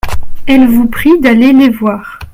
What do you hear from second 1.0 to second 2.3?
d’aller les voir.